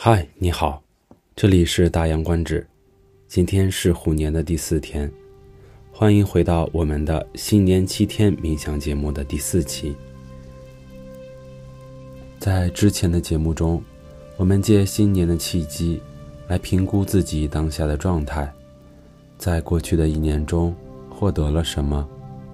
[0.00, 0.80] 嗨，你好，
[1.34, 2.64] 这里是大洋观止，
[3.26, 5.10] 今天是虎年的第四天，
[5.90, 9.96] 欢迎回到我们的新年七天冥想节目的第四期。
[12.38, 13.82] 在之前的节目中，
[14.36, 16.00] 我们借新年的契机，
[16.46, 18.48] 来评估自己当下的状态，
[19.36, 20.72] 在过去的一年中
[21.10, 22.08] 获得了什么，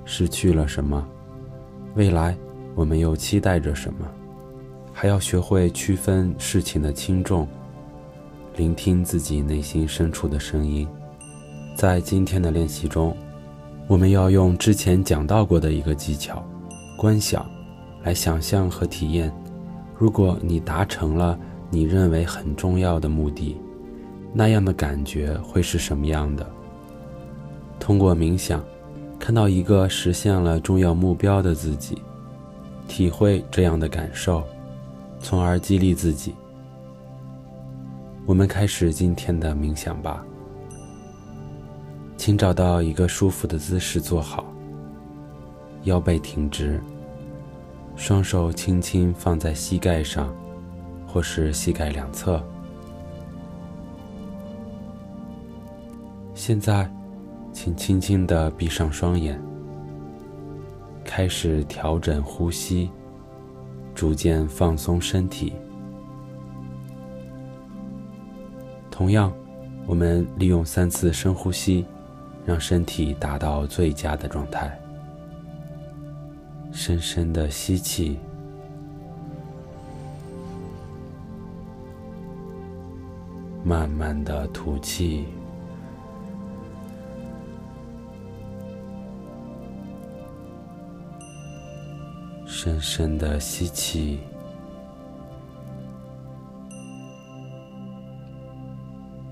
[0.06, 1.06] 失去了什么，
[1.94, 2.34] 未来
[2.74, 4.10] 我们又期待着什么。
[4.96, 7.48] 还要学会区分事情的轻重，
[8.56, 10.86] 聆听自己内心深处的声音。
[11.74, 13.14] 在今天的练习中，
[13.88, 16.40] 我们要用之前讲到过的一个技巧——
[16.96, 17.44] 观想，
[18.04, 19.34] 来想象和体验。
[19.98, 21.36] 如果你达成了
[21.70, 23.56] 你认为很重要的目的，
[24.32, 26.46] 那样的感觉会是什么样的？
[27.80, 28.64] 通过冥想，
[29.18, 32.00] 看到一个实现了重要目标的自己，
[32.86, 34.40] 体会这样的感受。
[35.24, 36.34] 从而激励自己。
[38.26, 40.22] 我们开始今天的冥想吧。
[42.18, 44.44] 请找到一个舒服的姿势坐好，
[45.84, 46.78] 腰背挺直，
[47.96, 50.30] 双手轻轻放在膝盖上，
[51.06, 52.42] 或是膝盖两侧。
[56.34, 56.88] 现在，
[57.50, 59.40] 请轻轻的闭上双眼，
[61.02, 62.90] 开始调整呼吸。
[63.94, 65.52] 逐渐放松身体。
[68.90, 69.32] 同样，
[69.86, 71.86] 我们利用三次深呼吸，
[72.44, 74.78] 让身体达到最佳的状态。
[76.72, 78.18] 深深的吸气，
[83.64, 85.26] 慢慢的吐气。
[92.64, 94.20] 深深的吸气，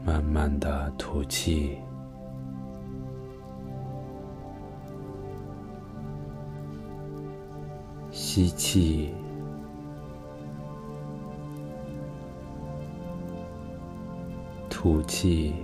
[0.04, 1.78] 慢慢的吐气，
[8.10, 9.14] 吸气，
[14.68, 15.54] 吐气。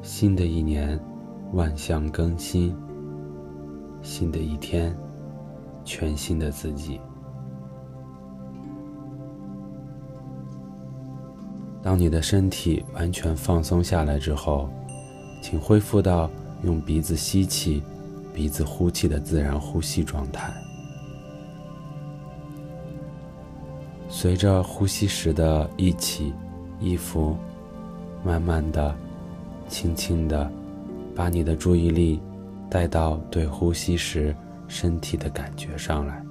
[0.00, 0.98] 新的一年。
[1.52, 2.74] 万象更新，
[4.00, 4.96] 新的一天，
[5.84, 6.98] 全新的自己。
[11.82, 14.70] 当你的身体完全放松下来之后，
[15.42, 16.30] 请恢复到
[16.62, 17.82] 用鼻子吸气、
[18.32, 20.50] 鼻子呼气的自然呼吸状态。
[24.08, 26.32] 随着呼吸时的一起
[26.80, 27.36] 一伏，
[28.24, 28.94] 慢慢的、
[29.68, 30.50] 轻轻的。
[31.14, 32.20] 把你的注意力
[32.70, 34.34] 带到对呼吸时
[34.66, 36.24] 身体的感觉上来，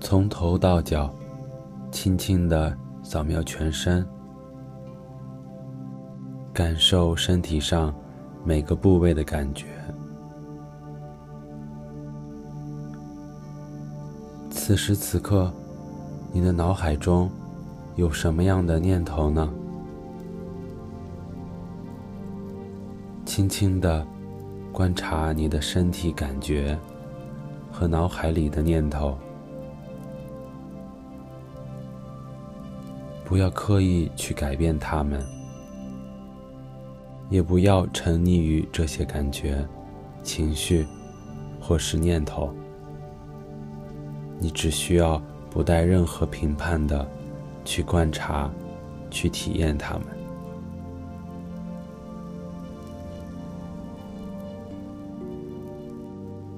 [0.00, 1.12] 从头到脚，
[1.90, 4.06] 轻轻的扫描全身，
[6.52, 7.94] 感受身体上
[8.42, 9.66] 每个部位的感觉。
[14.50, 15.52] 此时此刻，
[16.32, 17.30] 你的脑海中
[17.96, 19.52] 有什么样的念头呢？
[23.34, 24.06] 轻轻的
[24.70, 26.78] 观察你的身体感觉
[27.68, 29.18] 和脑海里的念头，
[33.24, 35.20] 不要刻意去改变它们，
[37.28, 39.66] 也不要沉溺于这些感觉、
[40.22, 40.86] 情绪
[41.60, 42.54] 或是念头。
[44.38, 47.04] 你只需要不带任何评判的
[47.64, 48.48] 去观察、
[49.10, 50.13] 去体验它们。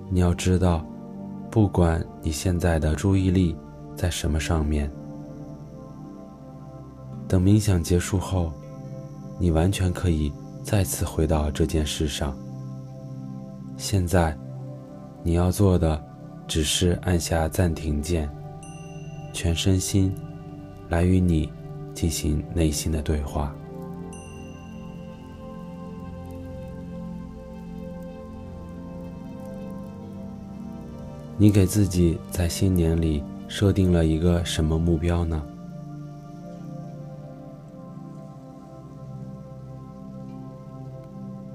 [0.08, 0.84] 你要知道，
[1.50, 3.56] 不管你现在的注意力
[3.94, 4.90] 在什么上面，
[7.26, 8.52] 等冥想结束后，
[9.38, 12.36] 你完全可以再次回到这件事上。
[13.76, 14.36] 现在，
[15.22, 16.02] 你要做的
[16.47, 18.30] 只是按下暂停键，
[19.32, 20.14] 全身心
[20.88, 21.52] 来与你
[21.92, 23.54] 进行内心的对话。
[31.38, 35.42] 你给自己在新年里设定了一个什么目标呢？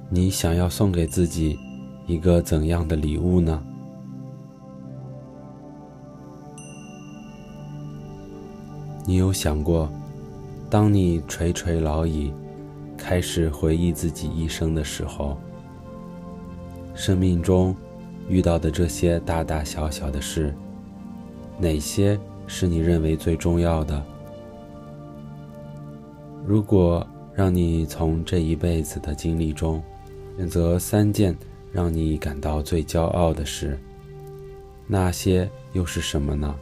[0.08, 1.58] 你想要送给自己
[2.06, 3.60] 一个怎样的礼物呢？
[9.04, 9.90] 你有想过，
[10.70, 12.32] 当你垂垂老矣，
[12.96, 15.36] 开始回忆自己一生的时候，
[16.94, 17.76] 生命中。
[18.32, 20.56] 遇到的这些大大小小的事，
[21.60, 22.18] 哪些
[22.48, 24.02] 是你认为最重要的？
[26.48, 27.06] 如果
[27.36, 29.84] 让你从这一辈子的经历中
[30.38, 31.38] 选择三件
[31.74, 33.78] 让你感到最骄傲的事，
[34.88, 36.56] 那些又是什么呢？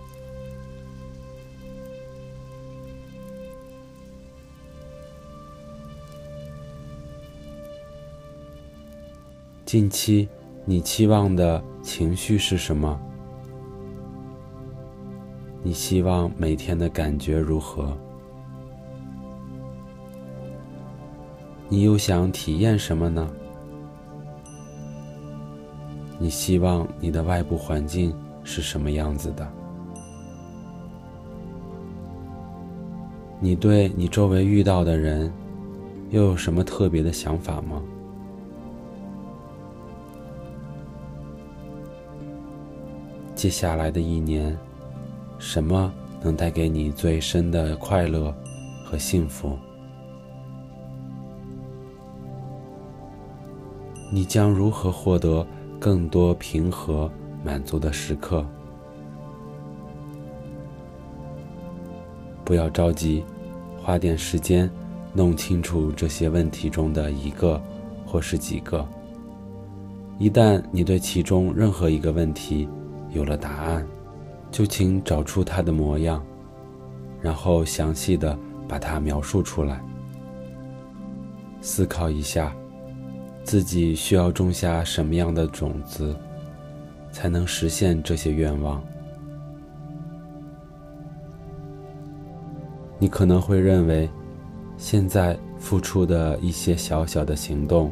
[9.66, 10.28] 近期，
[10.66, 13.00] 你期望的情绪是什么？
[15.64, 17.98] 你希望每天的感觉如何？
[21.68, 23.30] 你又想体验什么呢？
[26.18, 28.14] 你希望你的外部环境
[28.44, 29.48] 是什么样子的？
[33.40, 35.32] 你对你周围遇到的人，
[36.10, 37.82] 又有什么特别的想法吗？
[43.40, 44.54] 接下来的一年，
[45.38, 45.90] 什么
[46.22, 48.36] 能带给你最深的快乐
[48.84, 49.58] 和幸福？
[54.12, 55.48] 你将如何获得
[55.80, 57.10] 更多平和、
[57.42, 58.46] 满足的时刻？
[62.44, 63.24] 不要着急，
[63.82, 64.70] 花点时间
[65.14, 67.62] 弄清楚这些问题中的一个
[68.06, 68.86] 或是几个。
[70.18, 72.68] 一旦你对其中任何一个问题，
[73.12, 73.86] 有了答案，
[74.52, 76.24] 就请找出它的模样，
[77.22, 79.82] 然后详细的把它描述出来。
[81.60, 82.56] 思考一下，
[83.44, 86.16] 自己需要种下什么样的种子，
[87.12, 88.82] 才能实现这些愿望？
[93.00, 94.08] 你可能会认为，
[94.78, 97.92] 现在付出的一些小小的行动，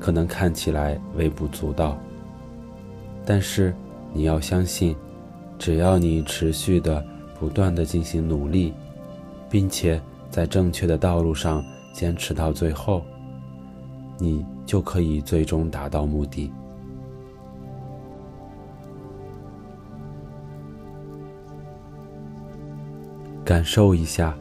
[0.00, 1.98] 可能看起来微不足道，
[3.26, 3.74] 但是。
[4.12, 4.96] 你要相信，
[5.58, 7.04] 只要你持续的、
[7.38, 8.72] 不断的进行努力，
[9.48, 10.00] 并且
[10.30, 13.02] 在正确的道路上坚持到最后，
[14.18, 16.50] 你就可以最终达到目的。
[23.44, 24.36] 感受一下，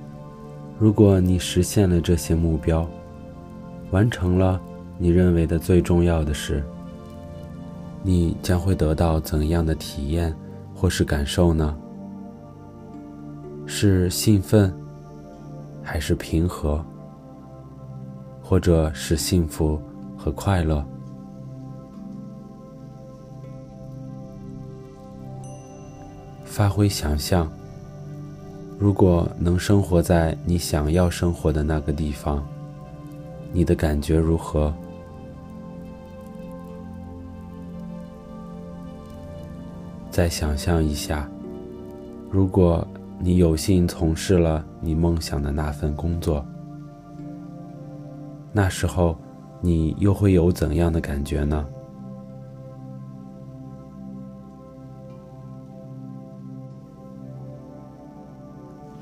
[0.77, 2.85] 如果你实现了这些目标，
[3.91, 4.59] 完成了
[4.97, 6.61] 你认为的最重要的事。
[8.07, 10.33] 你将会得到怎样的体验
[10.73, 11.75] 或是感受呢？
[13.65, 14.73] 是兴奋，
[15.83, 16.81] 还是平和，
[18.41, 19.77] 或者是幸福
[20.17, 20.81] 和快乐？
[26.45, 27.51] 发挥想象，
[28.79, 32.41] 如果能生活在你想要生活的那个地方，
[33.51, 34.73] 你的感觉如何？
[40.17, 41.29] 再想象一下，
[42.31, 42.87] 如果
[43.19, 46.43] 你有幸从事了你梦想的那份工作，
[48.51, 49.15] 那时候
[49.61, 51.63] 你又会有怎样的感觉呢？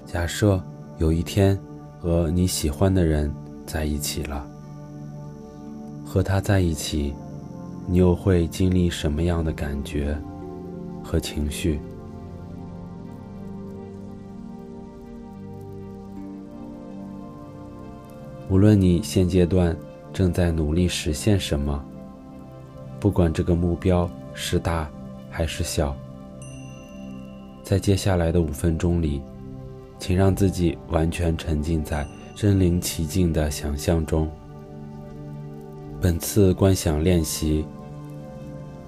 [0.05, 0.61] 假设
[0.97, 1.57] 有一天
[1.97, 3.33] 和你喜欢的人
[3.65, 4.45] 在一起了，
[6.03, 7.15] 和他在一起，
[7.87, 10.13] 你又会经历什么样的感觉？
[11.05, 11.79] 和情绪，
[18.49, 19.77] 无论你现阶段
[20.11, 21.85] 正在努力实现什么，
[22.99, 24.89] 不管这个目标是大
[25.29, 25.95] 还是小，
[27.61, 29.21] 在接下来的五分钟里，
[29.99, 32.03] 请让自己完全沉浸在
[32.35, 34.27] 身临其境的想象中。
[36.01, 37.63] 本次观想练习。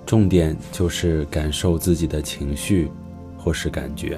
[0.07, 2.89] 重点就是感受自己的情绪，
[3.37, 4.17] 或是感觉。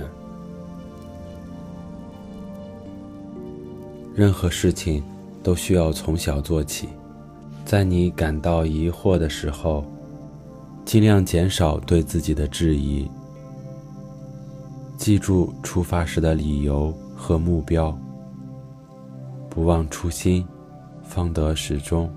[4.13, 5.03] 任何事情
[5.41, 6.89] 都需要从小做起。
[7.65, 9.84] 在你感到疑惑的时候，
[10.86, 13.10] 尽量减少对自己的质疑。
[14.96, 17.98] 记住出发时的理由和目标，
[19.50, 20.46] 不忘初心，
[21.03, 22.08] 方得始终。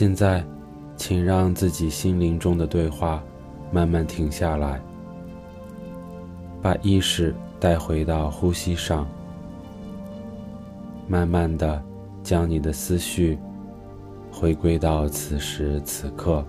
[0.00, 0.42] 现在，
[0.96, 3.22] 请让自己心灵中的对话
[3.70, 4.80] 慢慢停下来，
[6.62, 9.06] 把意识带回到呼吸上，
[11.06, 11.84] 慢慢的
[12.22, 13.38] 将你的思绪
[14.32, 16.42] 回归到此时此刻。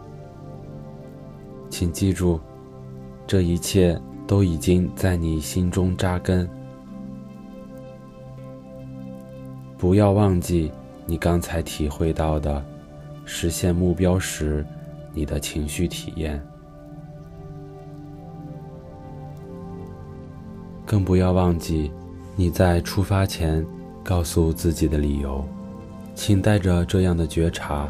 [1.70, 2.40] 请记住，
[3.28, 6.50] 这一切都已经在你心中扎根，
[9.78, 10.72] 不要忘记
[11.06, 12.66] 你刚才体会到的。
[13.34, 14.64] 实现目标时，
[15.14, 16.40] 你的情绪体验，
[20.86, 21.90] 更不要忘记
[22.36, 23.66] 你在出发前
[24.04, 25.44] 告诉自己的理由。
[26.14, 27.90] 请带着这样的觉察，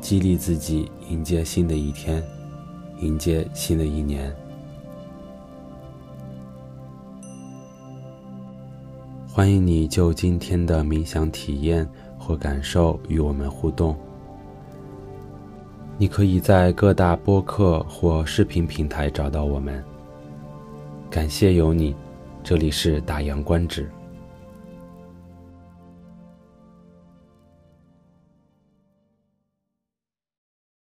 [0.00, 2.20] 激励自己迎接新的一天，
[2.98, 4.34] 迎接新的一年。
[9.32, 13.96] 欢迎你就今天的冥想体验或感受与我们互动。
[15.98, 19.82] 你可以在各大播客或视频平台找到我们。
[21.08, 21.94] 感谢有你，
[22.44, 23.90] 这里是大洋观止。